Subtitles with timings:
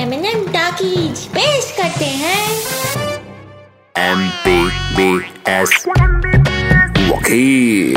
[0.00, 0.10] M
[0.46, 2.44] talkies पेश करते हैं।
[3.98, 4.54] एम पी
[4.96, 5.84] बी एस
[7.10, 7.96] वकील।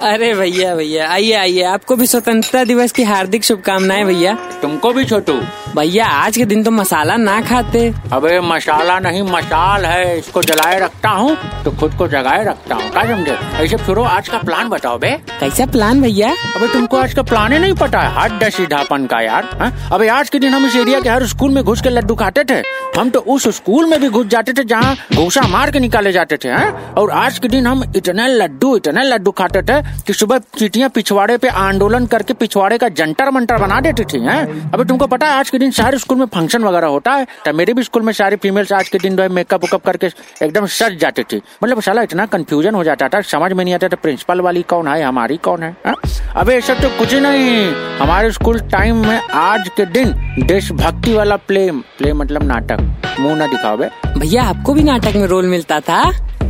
[0.00, 5.04] अरे भैया भैया आइए आइए। आपको भी स्वतंत्रता दिवस की हार्दिक शुभकामनाएँ भैया। तुमको भी
[5.04, 5.40] छोटू।
[5.76, 7.80] भैया आज के दिन तो मसाला ना खाते।
[8.12, 12.90] अबे मसाला नहीं मसाल है। इसको जलाए रखता हूँ तो खुद को जगाए रखता हूँ।
[12.90, 13.32] क्या समझे?
[13.64, 15.10] ऐसे फिर आज का प्लान बताओ बे।
[15.40, 16.30] कैसा प्लान भैया?
[16.56, 19.70] अबे तुमको आज का प्लान ही नहीं पता है। हद सीधापन का यार हा?
[19.94, 22.44] अबे आज के दिन हम इस एरिया के हर स्कूल में घुस के लड्डू खाते
[22.44, 22.62] थे।
[22.98, 26.36] हम तो उस स्कूल में भी घुस जाते थे जहाँ घूसा मार के निकाले जाते
[26.36, 26.64] थे हा?
[26.98, 31.36] और आज के दिन हम इतने लड्डू इतने लड्डू खाते थे कि सुबह चीटियाँ पिछवाड़े
[31.38, 34.42] पे आंदोलन करके पिछवाड़े का जंटर मंटर बना देती थी है?
[34.72, 37.52] अभी तुमको पता है आज के दिन सारे स्कूल में फ़ंक्शन वगैरह होता है तो
[37.52, 40.06] मेरे भी स्कूल में सारी फीमेल्स आज के दिन जो है मेकअप वेकअप करके
[40.42, 43.88] एकदम सज जाती थी। मतलब साला इतना कंफ्यूजन हो जाता था समझ में नहीं आता
[43.88, 45.94] था प्रिंसिपल वाली कौन है हमारी कौन है हा?
[46.36, 50.14] अबे ऐसा तो कुछ नहीं। हमारे स्कूल टाइम में आज के दिन
[50.46, 53.76] देशभक्ति वाला प्ले प्ले मतलब नाटक। मुँह ना दिखाओ
[54.18, 56.02] भैया आपको भी नाटक में रोल मिलता था?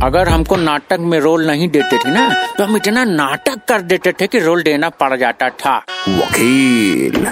[0.03, 4.11] अगर हमको नाटक में रोल नहीं देते थे ना तो हम इतना नाटक कर देते
[4.11, 5.77] थे कि रोल देना पड़ जाता था।
[6.09, 7.25] वकील।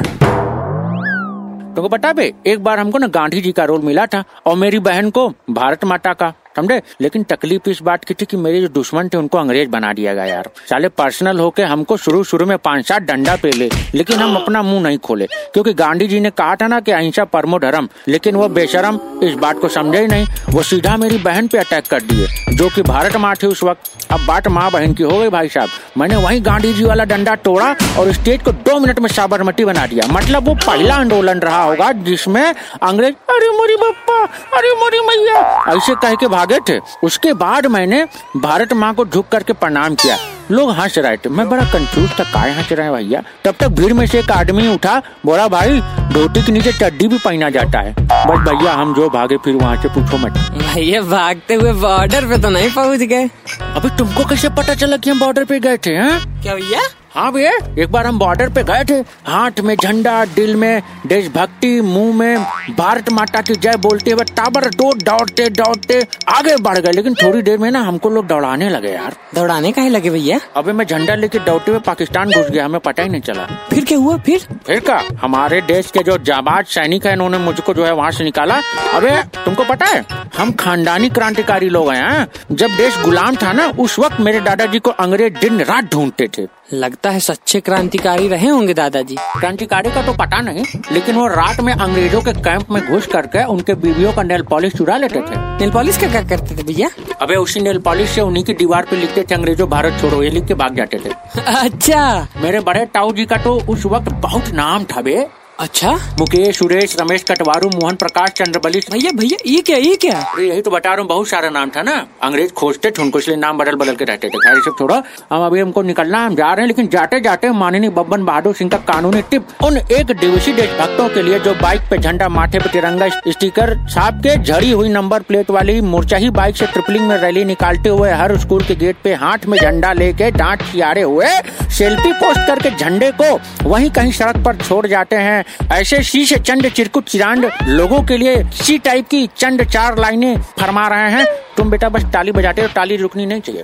[1.78, 4.80] तुमको बता बे एक बार हमको ना गांधी जी का रोल मिला था और मेरी
[4.80, 6.82] बहन को भारत माता का। समझे?
[7.02, 10.14] लेकिन तकलीफ़ इस बात की थी कि मेरे जो दुश्मन थे, उनको अंग्रेज़ बना दिया
[10.14, 14.20] गया यार। साले पर्सनल होके हमको शुरू शुरू में पाँच सात डंडा पे ले लेकिन
[14.20, 17.60] हम अपना मुँह नहीं खोले। क्योंकि गांधी जी ने कहा था ना कि अहिंसा परमो
[17.60, 21.58] धर्म, लेकिन वो बेशरम इस बात को समझे ही नहीं। वो सीधा मेरी बहन पे
[21.58, 25.04] अटैक कर दिए, जो कि भारत माँ थी उस वक्त। अब बात माँ बहन की
[25.04, 28.80] हो गई भाई साहब। मैंने वही गांधी जी वाला डंडा तोड़ा और स्टेज को दो
[28.80, 33.76] मिनट में साबरमती बना दिया। मतलब वो पहला आंदोलन रहा होगा जिसमें अंग्रेज़, अरे मोरी
[33.76, 34.24] बप्पा,
[34.58, 35.64] अरे मोरी मैया!
[35.68, 38.04] ऐसे कह के भागे थे उसके बाद मैंने
[38.38, 40.18] भारत माँ को झुक करके प्रणाम किया।
[40.52, 43.22] लोग हंस रहे थे। मैं बड़ा कंफ्यूज था। काय हंस रहे हैं भैया?
[43.46, 45.80] तब तक भीड़ में से एक आदमी उठा। बोला भाई
[46.14, 49.82] धोती के नीचे चड्डी भी पहना जाता है। बस भैया हम जो भागे फिर वहाँ
[49.82, 53.30] से पूछो मत। भैया भागते हुए बॉर्डर पे तो नहीं पहुँच गए।
[53.76, 56.42] अभी तुमको कैसे पता चला कि हम बॉर्डर पे गए थे हैं?
[56.42, 56.82] क्या भैया?
[57.18, 58.96] हाँ भैया एक बार हम बॉर्डर पे गए थे
[59.26, 62.44] हाथ में झंडा दिल में देशभक्ति मुँह में
[62.78, 67.42] भारत माता की जय बोलते हुए टाबर दो दौड़ते दौड़ते आगे बढ़ गए। लेकिन थोड़ी
[67.42, 70.40] देर में ना हमको लोग दौड़ाने लगे यार। दौड़ाने काहे लगे भैया?
[70.56, 73.86] अबे मैं झंडा लेके दौड़ते हुए पाकिस्तान घुस गया हमें पता ही नहीं चला। फिर
[73.86, 74.48] क्या हुआ फिर?
[74.68, 78.24] फिर का हमारे देश के जो जाबाज सैनिक है इन्होंने मुझको जो है वहाँ से
[78.24, 78.62] निकाला।
[78.94, 82.28] अबे तुमको पता है हम खानदानी क्रांतिकारी लोग हैं हाँ?
[82.52, 86.46] जब देश गुलाम था ना उस वक्त मेरे दादाजी को अंग्रेज़ दिन रात ढूंढते थे।
[86.74, 91.60] लगता है सच्चे क्रांतिकारी रहे होंगे दादाजी। क्रांतिकारी का तो पता नहीं लेकिन वो रात
[91.60, 95.40] में अंग्रेज़ों के कैंप में घुस करके उनके बीवियों का नेल पॉलिश चुरा लेते थे।
[95.60, 96.90] नेल पॉलिश का क्या करते थे भैया?
[97.22, 100.30] अबे उसी नेल पॉलिश से उन्हीं की दीवार पे लिखते थे अंग्रेज़ों भारत छोड़ो ये
[100.30, 104.50] लिख के भाग जाते थे। अच्छा। मेरे बड़े ताऊ जी का तो उस वक्त बहुत
[104.54, 105.28] नाम था बे।
[105.60, 105.92] अच्छा?
[106.20, 110.18] मुकेश सुरेश रमेश कटवारू मोहन प्रकाश चंद्रबली। भैया भैया ये क्या ये क्या?
[110.32, 113.20] अरे यही तो बता रहा हूँ बहुत सारा नाम था ना। अंग्रेज़ खोजते थे उनको
[113.20, 114.96] इसलिए नाम बदल बदल के रहते थे। खैर सब छोड़ो।
[115.32, 118.70] हम अभी हमको निकलना हम जा रहे हैं लेकिन जाते जाते माननीय बब्बन बहादुर सिंह
[118.72, 122.70] का कानूनी टिप उन एक दिवसीय देशभक्तों के लिए जो बाइक पे झंडा माथे पे
[122.70, 127.16] तिरंगा स्टिकर छाप के झड़ी हुई नंबर प्लेट वाली मोर्चा ही बाइक ऐसी ट्रिपलिंग में
[127.18, 131.36] रैली निकालते हुए हर स्कूल के गेट पे हाथ में झंडा लेके डांट चियारे हुए
[131.78, 133.34] सेल्फी पोस्ट करके झंडे को
[133.70, 138.44] वहीं कहीं सड़क पर छोड़ जाते हैं। ऐसे शीश चंड चिरकुट चिरांड लोगों के लिए
[138.54, 141.26] सी टाइप की चंड चार लाइनें फरमा रहे हैं।
[141.58, 143.64] तुम बेटा बस ताली बजाते हो ताली रुकनी नहीं चाहिए।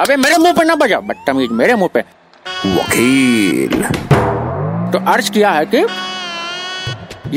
[0.00, 2.00] अबे मेरे मुँह पे ना बजाओ बदतमीज मेरे मुँह पे।
[2.66, 3.82] वकील।
[4.92, 5.86] तो अर्ज़ किया है कि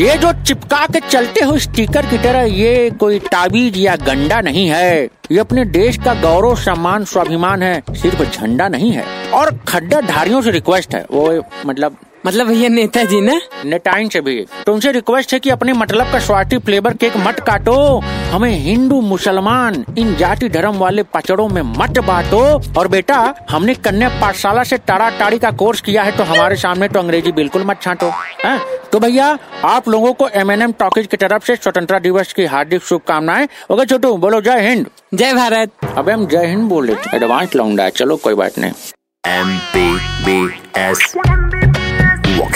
[0.01, 4.67] ये जो चिपका के चलते हो स्टिकर की तरह ये कोई ताबीज या गंडा नहीं
[4.67, 10.01] है। ये अपने देश का गौरव सम्मान स्वाभिमान है। सिर्फ़ झंडा नहीं है। और खड्डा
[10.01, 11.97] धारियों से रिक्वेस्ट है। वो मतलब
[12.27, 13.39] मतलब भैया नेताजी ना?
[13.65, 17.39] नेटाइन से भी। तो उनसे रिक्वेस्ट है कि अपने मतलब का स्वार्थी फ्लेवर केक मत
[17.39, 17.75] काटो।
[18.31, 22.41] हमें हिंदू मुसलमान इन जाति धर्म वाले पचड़ों में मत बांटो।
[22.79, 26.87] और बेटा हमने कन्या पाठशाला से टाड़ा टाड़ी का कोर्स किया है तो हमारे सामने
[26.87, 28.11] तो अंग्रेज़ी बिल्कुल मत छाटो।
[28.45, 28.59] हैं?
[28.91, 32.45] तो भैया आप लोगों को एम एन एम टॉकीज की तरफ़ से स्वतंत्रता दिवस की
[32.47, 36.95] हार्दिक शुभकामनाएँ। ओके छोटू बोलो जय हिंद। जय भारत। अब हम जय हिंद बोल रहे
[36.97, 38.71] थे। एडवांस लौंडा चलो कोई बात नहीं।
[39.23, 39.91] एम पी
[40.25, 40.39] बी
[40.79, 41.13] एस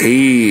[0.01, 0.50] वकील